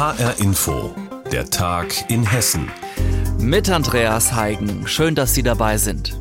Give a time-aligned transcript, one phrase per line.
[0.00, 0.94] HR Info,
[1.30, 2.70] der Tag in Hessen.
[3.38, 4.86] Mit Andreas Heigen.
[4.86, 6.18] Schön, dass Sie dabei sind.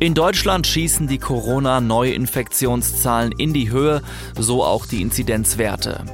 [0.00, 4.02] In Deutschland schießen die Corona-Neuinfektionszahlen in die Höhe,
[4.36, 6.04] so auch die Inzidenzwerte.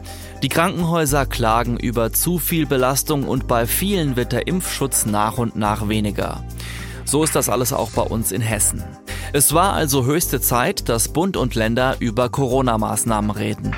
[0.43, 5.57] Die Krankenhäuser klagen über zu viel Belastung und bei vielen wird der Impfschutz nach und
[5.57, 6.45] nach weniger.
[7.07, 8.85] So ist das alles auch bei uns in Hessen.
[9.33, 13.75] Es war also höchste Zeit, dass Bund und Länder über Corona-Maßnahmen reden.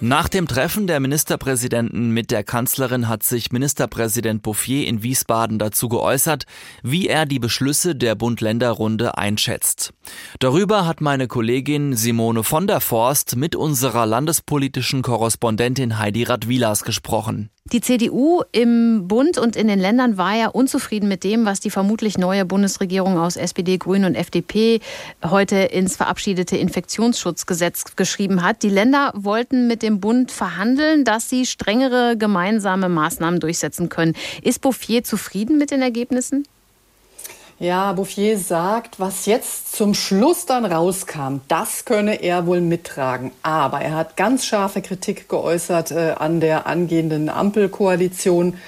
[0.00, 5.88] Nach dem Treffen der Ministerpräsidenten mit der Kanzlerin hat sich Ministerpräsident Bouffier in Wiesbaden dazu
[5.88, 6.44] geäußert,
[6.84, 9.92] wie er die Beschlüsse der Bund-Länder-Runde einschätzt.
[10.38, 17.50] Darüber hat meine Kollegin Simone von der Forst mit unserer landespolitischen Korrespondentin Heidi Radwilas gesprochen.
[17.72, 21.68] Die CDU im Bund und in den Ländern war ja unzufrieden mit dem, was die
[21.68, 24.80] vermutlich neue Bundesregierung aus SPD, Grünen und FDP
[25.22, 28.62] heute ins verabschiedete Infektionsschutzgesetz geschrieben hat.
[28.62, 34.14] Die Länder wollten mit dem Bund verhandeln, dass sie strengere gemeinsame Maßnahmen durchsetzen können.
[34.40, 36.44] Ist Bouffier zufrieden mit den Ergebnissen?
[37.60, 43.32] Ja, Bouffier sagt, was jetzt zum Schluss dann rauskam, das könne er wohl mittragen.
[43.42, 48.58] Aber er hat ganz scharfe Kritik geäußert äh, an der angehenden Ampelkoalition.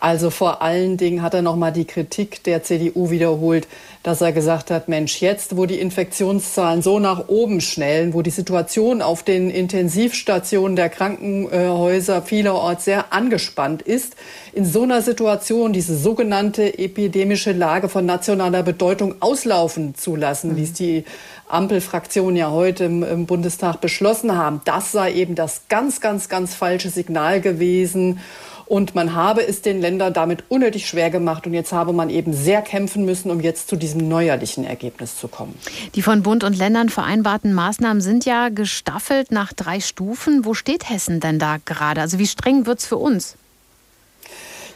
[0.00, 3.66] Also vor allen Dingen hat er noch mal die Kritik der CDU wiederholt,
[4.04, 8.30] dass er gesagt hat, Mensch, jetzt, wo die Infektionszahlen so nach oben schnellen, wo die
[8.30, 14.14] Situation auf den Intensivstationen der Krankenhäuser vielerorts sehr angespannt ist,
[14.52, 20.56] in so einer Situation diese sogenannte epidemische Lage von nationaler Bedeutung auslaufen zu lassen, mhm.
[20.56, 21.04] wie es die
[21.48, 26.54] Ampelfraktionen ja heute im, im Bundestag beschlossen haben, das sei eben das ganz, ganz, ganz
[26.54, 28.20] falsche Signal gewesen.
[28.68, 31.46] Und man habe es den Ländern damit unnötig schwer gemacht.
[31.46, 35.26] Und jetzt habe man eben sehr kämpfen müssen, um jetzt zu diesem neuerlichen Ergebnis zu
[35.26, 35.54] kommen.
[35.94, 40.44] Die von Bund und Ländern vereinbarten Maßnahmen sind ja gestaffelt nach drei Stufen.
[40.44, 42.02] Wo steht Hessen denn da gerade?
[42.02, 43.36] Also wie streng wird es für uns?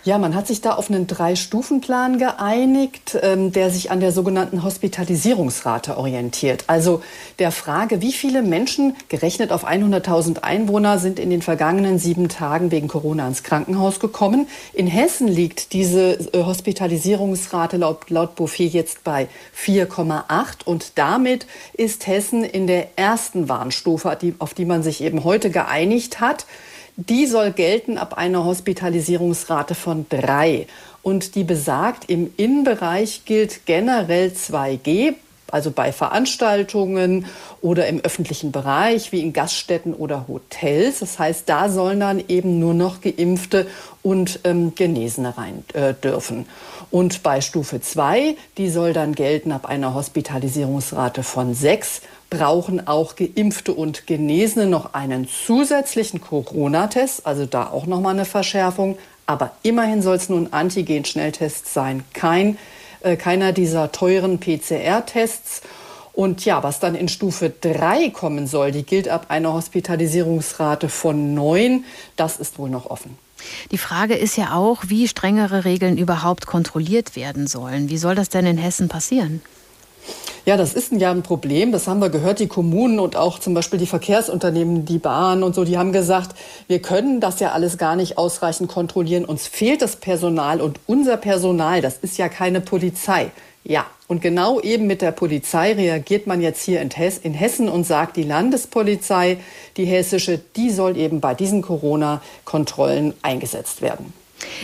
[0.04, 4.64] Ja, man hat sich da auf einen Drei-Stufen-Plan geeinigt, ähm, der sich an der sogenannten
[4.64, 6.64] Hospitalisierungsrate orientiert.
[6.66, 7.04] Also
[7.38, 12.72] der Frage, wie viele Menschen, gerechnet auf 100.000 Einwohner, sind in den vergangenen sieben Tagen
[12.72, 14.48] wegen Corona ins Krankenhaus gekommen.
[14.74, 22.08] In Hessen liegt diese äh, Hospitalisierungsrate laut, laut Bouffier jetzt bei 4,8 und damit ist
[22.08, 26.44] Hessen in der ersten Warnstufe, auf die man sich eben heute geeinigt hat.
[26.96, 30.66] Die soll gelten ab einer Hospitalisierungsrate von drei.
[31.02, 35.14] Und die besagt, im Innenbereich gilt generell 2G,
[35.50, 37.26] also bei Veranstaltungen
[37.60, 41.00] oder im öffentlichen Bereich wie in Gaststätten oder Hotels.
[41.00, 43.66] Das heißt, da sollen dann eben nur noch Geimpfte
[44.02, 46.46] und ähm, Genesene rein äh, dürfen.
[46.90, 52.02] Und bei Stufe 2, die soll dann gelten ab einer Hospitalisierungsrate von 6
[52.32, 58.24] brauchen auch Geimpfte und Genesene noch einen zusätzlichen Corona-Test, also da auch noch mal eine
[58.24, 58.96] Verschärfung.
[59.26, 62.56] Aber immerhin soll es nun Antigen-Schnelltest sein, kein,
[63.02, 65.60] äh, keiner dieser teuren PCR-Tests.
[66.14, 71.34] Und ja, was dann in Stufe 3 kommen soll, die gilt ab einer Hospitalisierungsrate von
[71.34, 71.84] 9,
[72.16, 73.18] das ist wohl noch offen.
[73.70, 77.90] Die Frage ist ja auch, wie strengere Regeln überhaupt kontrolliert werden sollen.
[77.90, 79.42] Wie soll das denn in Hessen passieren?
[80.44, 81.70] Ja, das ist ja ein Problem.
[81.70, 82.40] Das haben wir gehört.
[82.40, 86.36] Die Kommunen und auch zum Beispiel die Verkehrsunternehmen, die Bahn und so, die haben gesagt,
[86.66, 89.24] wir können das ja alles gar nicht ausreichend kontrollieren.
[89.24, 93.30] Uns fehlt das Personal und unser Personal, das ist ja keine Polizei.
[93.62, 98.16] Ja, und genau eben mit der Polizei reagiert man jetzt hier in, Hessen und sagt,
[98.16, 99.38] die Landespolizei,
[99.76, 104.12] die hessische, die soll eben bei diesen Corona-Kontrollen eingesetzt werden.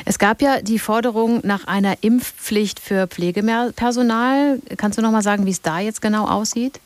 [0.04, 4.60] Es gab ja die Forderung nach einer Impfpflicht für Pflegepersonal.
[4.76, 6.80] Kannst du noch mal sagen, wie es da jetzt genau aussieht?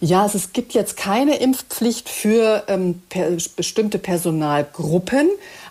[0.00, 5.28] Ja, also es gibt jetzt keine Impfpflicht für ähm, per bestimmte Personalgruppen,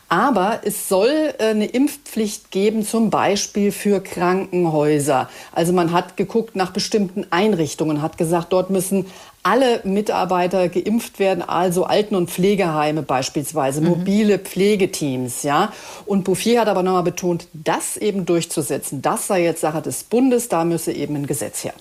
[0.09, 5.29] aber es soll äh, eine Impfpflicht geben, zum Beispiel für Krankenhäuser.
[5.51, 9.05] Also man hat geguckt nach bestimmten Einrichtungen, hat gesagt, dort müssen
[9.43, 13.87] alle Mitarbeiter geimpft werden, also Alten- und Pflegeheime beispielsweise, mhm.
[13.89, 15.73] mobile Pflegeteams, ja.
[16.05, 20.47] Und Bouffier hat aber nochmal betont, das eben durchzusetzen, das sei jetzt Sache des Bundes,
[20.47, 21.73] da müsse eben ein Gesetz her.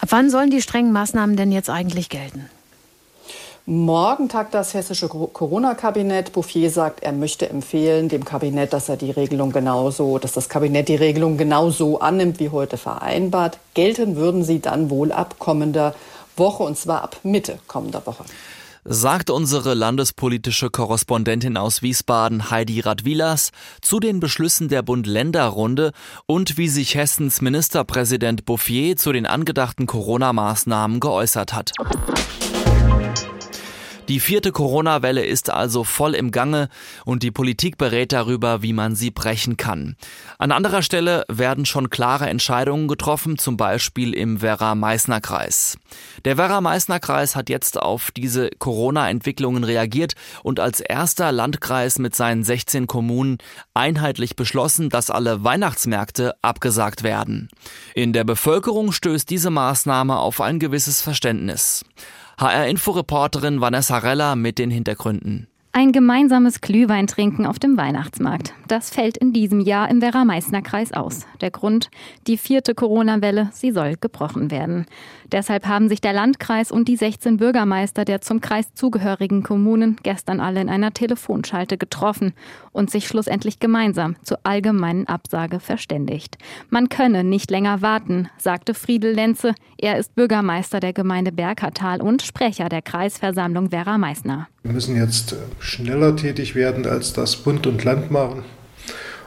[0.00, 2.48] Ab wann sollen die strengen Maßnahmen denn jetzt eigentlich gelten?
[3.70, 6.32] Morgen tagt das hessische Corona-Kabinett.
[6.32, 10.88] Bouffier sagt, er möchte empfehlen dem Kabinett, dass er die Regelung genauso, dass das Kabinett
[10.88, 13.58] die Regelung genauso annimmt wie heute vereinbart.
[13.74, 15.94] Gelten würden sie dann wohl ab kommender
[16.34, 18.24] Woche und zwar ab Mitte kommender Woche.
[18.86, 23.50] Sagt unsere landespolitische Korrespondentin aus Wiesbaden Heidi Radwilas
[23.82, 25.92] zu den Beschlüssen der Bund-Länder-Runde
[26.24, 31.72] und wie sich Hessens Ministerpräsident Bouffier zu den angedachten Corona-Maßnahmen geäußert hat.
[34.08, 36.70] Die vierte Corona-Welle ist also voll im Gange
[37.04, 39.96] und die Politik berät darüber, wie man sie brechen kann.
[40.38, 45.76] An anderer Stelle werden schon klare Entscheidungen getroffen, zum Beispiel im Werra-Meißner-Kreis.
[46.24, 52.86] Der Werra-Meißner-Kreis hat jetzt auf diese Corona-Entwicklungen reagiert und als erster Landkreis mit seinen 16
[52.86, 53.36] Kommunen
[53.74, 57.50] einheitlich beschlossen, dass alle Weihnachtsmärkte abgesagt werden.
[57.94, 61.84] In der Bevölkerung stößt diese Maßnahme auf ein gewisses Verständnis.
[62.38, 65.47] HR-Inforeporterin Vanessa Rella mit den Hintergründen.
[65.72, 68.54] Ein gemeinsames Glühwein trinken auf dem Weihnachtsmarkt.
[68.66, 71.26] Das fällt in diesem Jahr im Werra-Meißner-Kreis aus.
[71.40, 71.90] Der Grund?
[72.26, 73.50] Die vierte Corona-Welle.
[73.52, 74.86] Sie soll gebrochen werden.
[75.30, 80.40] Deshalb haben sich der Landkreis und die 16 Bürgermeister der zum Kreis zugehörigen Kommunen gestern
[80.40, 82.32] alle in einer Telefonschalte getroffen
[82.72, 86.38] und sich schlussendlich gemeinsam zur allgemeinen Absage verständigt.
[86.70, 89.54] Man könne nicht länger warten, sagte Friedel Lenze.
[89.76, 94.48] Er ist Bürgermeister der Gemeinde Bergertal und Sprecher der Kreisversammlung Werra-Meißner.
[94.64, 98.42] Wir müssen jetzt schneller tätig werden, als das Bund und Land machen.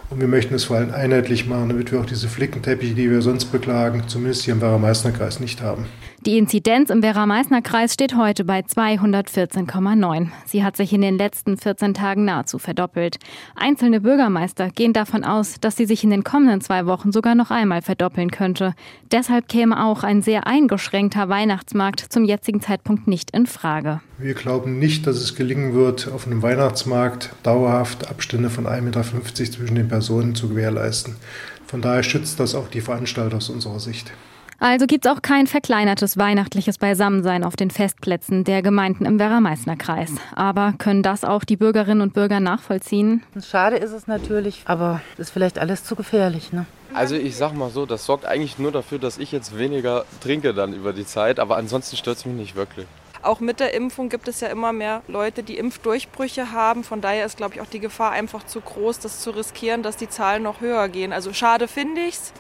[0.09, 3.21] Und wir möchten es vor allem einheitlich machen, damit wir auch diese Flickenteppiche, die wir
[3.21, 5.85] sonst beklagen, zumindest hier im Werra-Meißner-Kreis nicht haben.
[6.27, 10.27] Die Inzidenz im Werra-Meißner-Kreis steht heute bei 214,9.
[10.45, 13.17] Sie hat sich in den letzten 14 Tagen nahezu verdoppelt.
[13.55, 17.49] Einzelne Bürgermeister gehen davon aus, dass sie sich in den kommenden zwei Wochen sogar noch
[17.49, 18.75] einmal verdoppeln könnte.
[19.11, 24.01] Deshalb käme auch ein sehr eingeschränkter Weihnachtsmarkt zum jetzigen Zeitpunkt nicht in Frage.
[24.19, 29.03] Wir glauben nicht, dass es gelingen wird, auf einem Weihnachtsmarkt dauerhaft Abstände von 1,50 Meter
[29.33, 31.15] zwischen den Personen zu gewährleisten.
[31.65, 34.11] Von daher schützt das auch die Veranstalter aus unserer Sicht.
[34.63, 40.11] Also gibt es auch kein verkleinertes weihnachtliches Beisammensein auf den Festplätzen der Gemeinden im Werra-Meißner-Kreis.
[40.35, 43.23] Aber können das auch die Bürgerinnen und Bürger nachvollziehen?
[43.43, 46.53] Schade ist es natürlich, aber es ist vielleicht alles zu gefährlich.
[46.53, 46.67] Ne?
[46.93, 50.53] Also ich sag mal so, das sorgt eigentlich nur dafür, dass ich jetzt weniger trinke
[50.53, 52.85] dann über die Zeit, aber ansonsten stört es mich nicht wirklich.
[53.23, 56.83] Auch mit der Impfung gibt es ja immer mehr Leute, die Impfdurchbrüche haben.
[56.83, 59.97] Von daher ist, glaube ich, auch die Gefahr einfach zu groß, das zu riskieren, dass
[59.97, 61.13] die Zahlen noch höher gehen.
[61.13, 62.33] Also schade finde ich es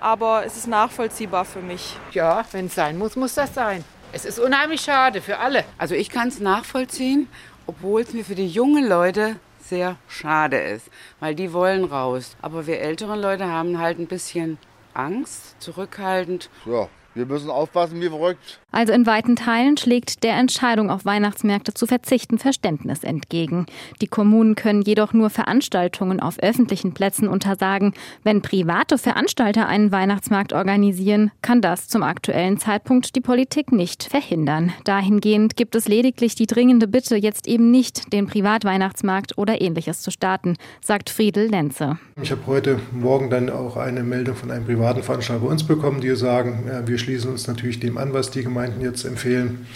[0.00, 1.96] aber es ist nachvollziehbar für mich.
[2.12, 3.84] Ja, wenn es sein muss, muss das sein.
[4.12, 5.64] Es ist unheimlich schade für alle.
[5.76, 7.28] Also ich kann es nachvollziehen,
[7.66, 10.88] obwohl es mir für die jungen Leute sehr schade ist,
[11.20, 12.36] weil die wollen raus.
[12.40, 14.58] Aber wir älteren Leute haben halt ein bisschen
[14.94, 16.48] Angst, zurückhaltend.
[16.64, 18.60] Ja, wir müssen aufpassen wie verrückt.
[18.70, 23.66] Also in weiten Teilen schlägt der Entscheidung, auf Weihnachtsmärkte zu verzichten, Verständnis entgegen.
[24.00, 27.94] Die Kommunen können jedoch nur Veranstaltungen auf öffentlichen Plätzen untersagen.
[28.24, 34.72] Wenn private Veranstalter einen Weihnachtsmarkt organisieren, kann das zum aktuellen Zeitpunkt die Politik nicht verhindern.
[34.84, 40.10] Dahingehend gibt es lediglich die dringende Bitte, jetzt eben nicht den Privatweihnachtsmarkt oder ähnliches zu
[40.10, 41.98] starten, sagt Friedel Lenze.
[42.20, 46.00] Ich habe heute Morgen dann auch eine Meldung von einem privaten Veranstalter bei uns bekommen,
[46.00, 49.66] die sagen, wir schließen uns natürlich dem an, was die Gemeinden jetzt empfehlen.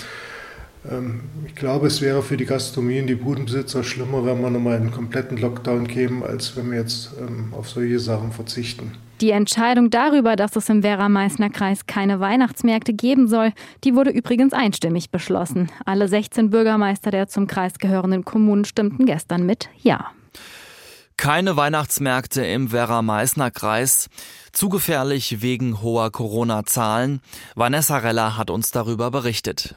[0.91, 4.77] Ähm, ich glaube, es wäre für die Gastronomie und die Budenbesitzer schlimmer, wenn wir nochmal
[4.77, 8.93] einen kompletten Lockdown kämen, als wenn wir jetzt ähm, auf solche Sachen verzichten.
[9.21, 13.53] Die Entscheidung darüber, dass es im Werra-Meißner-Kreis keine Weihnachtsmärkte geben soll,
[13.85, 15.71] die wurde übrigens einstimmig beschlossen.
[15.85, 20.11] Alle 16 Bürgermeister der zum Kreis gehörenden Kommunen stimmten gestern mit Ja.
[21.17, 24.09] Keine Weihnachtsmärkte im Werra-Meißner-Kreis.
[24.53, 27.21] Zu gefährlich wegen hoher Corona-Zahlen.
[27.55, 29.75] Vanessa Reller hat uns darüber berichtet.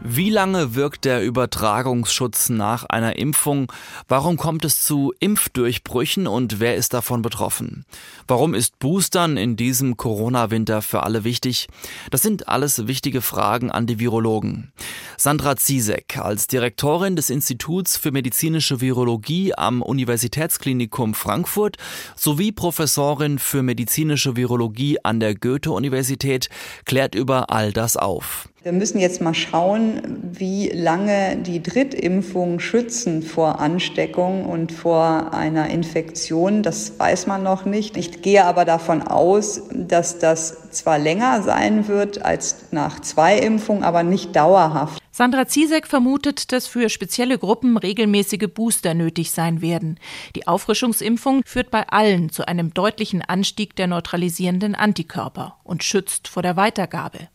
[0.00, 3.72] Wie lange wirkt der Übertragungsschutz nach einer Impfung?
[4.06, 7.84] Warum kommt es zu Impfdurchbrüchen und wer ist davon betroffen?
[8.28, 11.66] Warum ist Boostern in diesem Corona-Winter für alle wichtig?
[12.12, 14.72] Das sind alles wichtige Fragen an die Virologen.
[15.16, 21.76] Sandra Ziesek als Direktorin des Instituts für medizinische Virologie am Universitätsklinikum Frankfurt
[22.14, 26.48] sowie Professorin für medizinische Virologie an der Goethe-Universität
[26.84, 28.48] klärt über all das auf.
[28.68, 35.70] Wir müssen jetzt mal schauen, wie lange die Drittimpfungen schützen vor Ansteckung und vor einer
[35.70, 36.62] Infektion.
[36.62, 37.96] Das weiß man noch nicht.
[37.96, 43.84] Ich gehe aber davon aus, dass das zwar länger sein wird als nach zwei Impfungen,
[43.84, 45.02] aber nicht dauerhaft.
[45.18, 49.98] Sandra Ziesek vermutet, dass für spezielle Gruppen regelmäßige Booster nötig sein werden.
[50.36, 56.44] Die Auffrischungsimpfung führt bei allen zu einem deutlichen Anstieg der neutralisierenden Antikörper und schützt vor
[56.44, 57.30] der Weitergabe.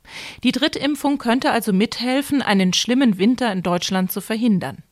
[0.46, 4.84] Die Drittimpfung könnte also mithelfen, einen schlimmen Winter in Deutschland zu verhindern.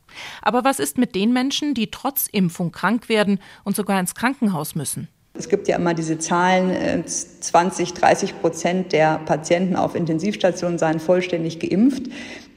[0.41, 4.75] Aber was ist mit den Menschen, die trotz Impfung krank werden und sogar ins Krankenhaus
[4.75, 5.07] müssen?
[5.41, 10.99] Es gibt ja immer diese Zahlen, 20, äh, 30 Prozent der Patienten auf Intensivstationen seien
[10.99, 12.03] vollständig geimpft.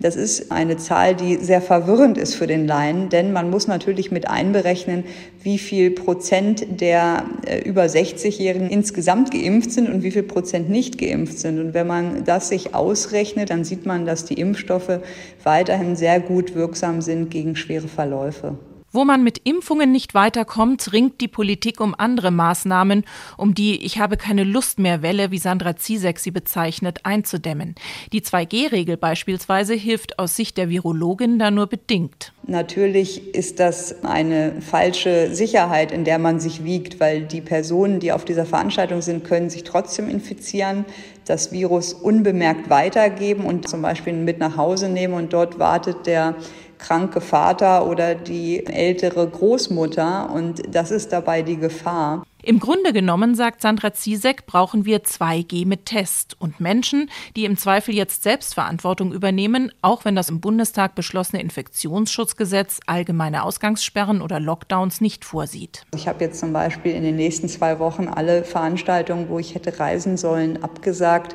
[0.00, 4.10] Das ist eine Zahl, die sehr verwirrend ist für den Laien, denn man muss natürlich
[4.10, 5.04] mit einberechnen,
[5.42, 10.98] wie viel Prozent der äh, über 60-Jährigen insgesamt geimpft sind und wie viel Prozent nicht
[10.98, 11.58] geimpft sind.
[11.58, 15.00] Und wenn man das sich ausrechnet, dann sieht man, dass die Impfstoffe
[15.42, 18.58] weiterhin sehr gut wirksam sind gegen schwere Verläufe.
[18.94, 23.02] Wo man mit Impfungen nicht weiterkommt, ringt die Politik um andere Maßnahmen,
[23.36, 27.74] um die Ich habe keine Lust mehr Welle, wie Sandra Ziesek sie bezeichnet, einzudämmen.
[28.12, 32.32] Die 2G-Regel beispielsweise hilft aus Sicht der Virologin da nur bedingt.
[32.46, 38.12] Natürlich ist das eine falsche Sicherheit, in der man sich wiegt, weil die Personen, die
[38.12, 40.84] auf dieser Veranstaltung sind, können sich trotzdem infizieren,
[41.24, 46.34] das Virus unbemerkt weitergeben und zum Beispiel mit nach Hause nehmen und dort wartet der
[46.78, 50.30] kranke Vater oder die ältere Großmutter.
[50.30, 52.24] Und das ist dabei die Gefahr.
[52.46, 57.56] Im Grunde genommen, sagt Sandra Ziesek, brauchen wir 2G mit Test und Menschen, die im
[57.56, 65.00] Zweifel jetzt Selbstverantwortung übernehmen, auch wenn das im Bundestag beschlossene Infektionsschutzgesetz allgemeine Ausgangssperren oder Lockdowns
[65.00, 65.86] nicht vorsieht.
[65.94, 69.80] Ich habe jetzt zum Beispiel in den nächsten zwei Wochen alle Veranstaltungen, wo ich hätte
[69.80, 71.34] reisen sollen, abgesagt.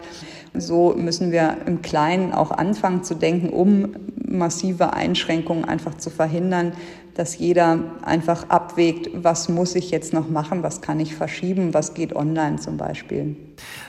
[0.53, 3.95] So müssen wir im Kleinen auch anfangen zu denken, um
[4.29, 6.73] massive Einschränkungen einfach zu verhindern,
[7.19, 11.93] dass jeder einfach abwägt, was muss ich jetzt noch machen, was kann ich verschieben, was
[11.93, 13.35] geht online zum Beispiel.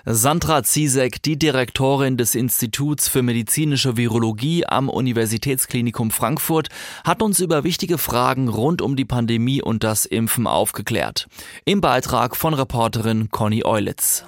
[0.05, 6.71] Sandra Ziesek, die Direktorin des Instituts für medizinische Virologie am Universitätsklinikum Frankfurt,
[7.05, 11.29] hat uns über wichtige Fragen rund um die Pandemie und das Impfen aufgeklärt.
[11.65, 14.25] Im Beitrag von Reporterin Conny Eulitz.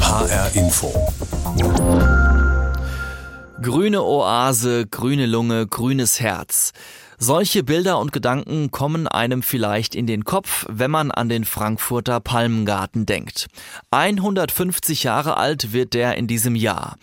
[0.00, 0.92] HR Info.
[3.62, 6.72] Grüne Oase, grüne Lunge, grünes Herz.
[7.18, 12.18] Solche Bilder und Gedanken kommen einem vielleicht in den Kopf, wenn man an den Frankfurter
[12.18, 13.46] Palmengarten denkt.
[13.92, 16.96] 150 Jahre alt wird der in diesem Jahr.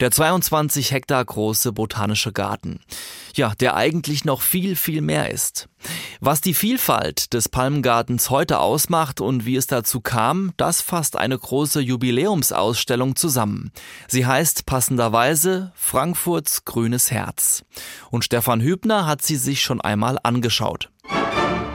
[0.00, 2.80] Der 22 Hektar große botanische Garten.
[3.34, 5.68] Ja, der eigentlich noch viel, viel mehr ist.
[6.20, 11.38] Was die Vielfalt des Palmgartens heute ausmacht und wie es dazu kam, das fasst eine
[11.38, 13.70] große Jubiläumsausstellung zusammen.
[14.08, 17.64] Sie heißt passenderweise Frankfurts grünes Herz.
[18.10, 20.90] Und Stefan Hübner hat sie sich schon einmal angeschaut.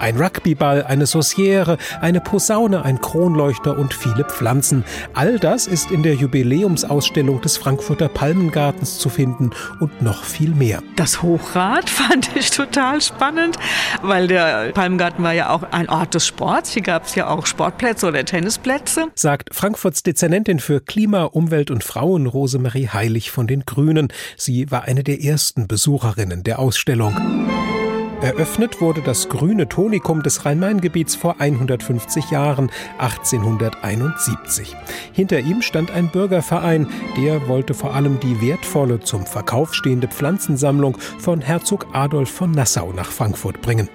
[0.01, 4.83] Ein Rugbyball, eine Sauciere, eine Posaune, ein Kronleuchter und viele Pflanzen.
[5.13, 10.81] All das ist in der Jubiläumsausstellung des Frankfurter Palmengartens zu finden und noch viel mehr.
[10.95, 13.57] Das Hochrad fand ich total spannend,
[14.01, 16.71] weil der Palmengarten war ja auch ein Ort des Sports.
[16.71, 19.09] Hier gab es ja auch Sportplätze oder Tennisplätze.
[19.13, 24.11] Sagt Frankfurts Dezernentin für Klima, Umwelt und Frauen Rosemarie Heilig von den Grünen.
[24.35, 27.15] Sie war eine der ersten Besucherinnen der Ausstellung.
[28.21, 34.75] Eröffnet wurde das grüne Tonikum des Rhein-Main-Gebiets vor 150 Jahren, 1871.
[35.11, 36.87] Hinter ihm stand ein Bürgerverein,
[37.17, 42.93] der wollte vor allem die wertvolle, zum Verkauf stehende Pflanzensammlung von Herzog Adolf von Nassau
[42.93, 43.89] nach Frankfurt bringen.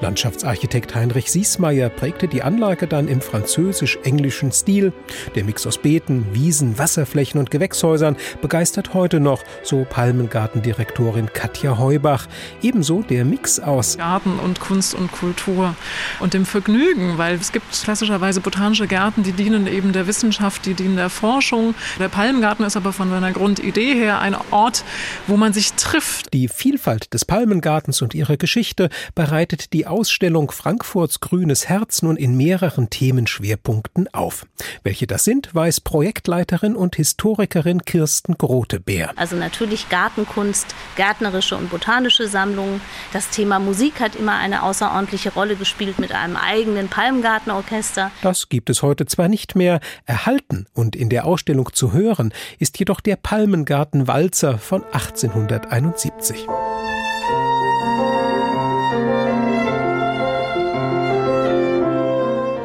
[0.00, 4.92] Landschaftsarchitekt Heinrich Siesmeier prägte die Anlage dann im französisch-englischen Stil.
[5.34, 12.28] Der Mix aus Beeten, Wiesen, Wasserflächen und Gewächshäusern begeistert heute noch, so Palmengartendirektorin Katja Heubach.
[12.62, 15.74] Ebenso der Mix aus Garten und Kunst und Kultur
[16.20, 20.74] und dem Vergnügen, weil es gibt klassischerweise botanische Gärten, die dienen eben der Wissenschaft, die
[20.74, 21.74] dienen der Forschung.
[21.98, 24.84] Der Palmengarten ist aber von seiner Grundidee her ein Ort,
[25.26, 26.32] wo man sich trifft.
[26.32, 32.36] Die Vielfalt des Palmengartens und ihre Geschichte bereitet die Ausstellung Frankfurts Grünes Herz nun in
[32.36, 34.46] mehreren Themenschwerpunkten auf.
[34.82, 39.12] Welche das sind, weiß Projektleiterin und Historikerin Kirsten Grotebeer.
[39.16, 42.80] Also natürlich Gartenkunst, gärtnerische und botanische Sammlungen.
[43.12, 48.10] Das Thema Musik hat immer eine außerordentliche Rolle gespielt mit einem eigenen Palmgartenorchester.
[48.22, 52.78] Das gibt es heute zwar nicht mehr, erhalten und in der Ausstellung zu hören ist
[52.78, 56.46] jedoch der Palmengartenwalzer von 1871.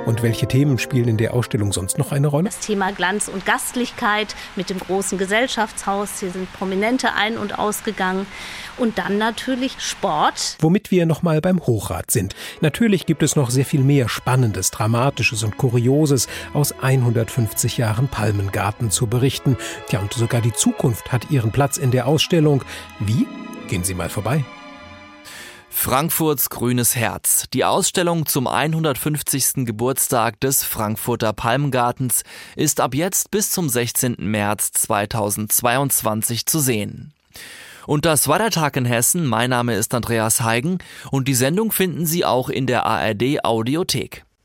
[0.08, 2.46] Und welche Themen spielen in der Ausstellung sonst noch eine Rolle?
[2.46, 6.22] Das Thema Glanz und Gastlichkeit mit dem großen Gesellschaftshaus.
[6.22, 8.26] Hier sind Prominente ein- und ausgegangen.
[8.78, 10.56] Und dann natürlich Sport.
[10.62, 12.36] Womit wir nochmal beim Hochrad sind.
[12.62, 18.92] Natürlich gibt es noch sehr viel mehr Spannendes, Dramatisches und Kurioses aus 150 Jahren Palmengarten
[18.92, 19.58] zu berichten.
[19.90, 22.64] Tja, und sogar die Zukunft hat ihren Platz in der Ausstellung.
[23.02, 23.28] Wie?
[23.68, 24.46] Gehen Sie mal vorbei.
[25.70, 27.46] Frankfurts grünes Herz.
[27.54, 29.66] Die Ausstellung zum 150.
[29.66, 32.24] Geburtstag des Frankfurter Palmgartens
[32.56, 34.16] ist ab jetzt bis zum 16.
[34.20, 37.14] März 2022 zu sehen.
[37.86, 39.26] Und das war der Tag in Hessen.
[39.26, 40.80] Mein Name ist Andreas Heigen
[41.12, 44.27] und die Sendung finden Sie auch in der ARD Audiothek.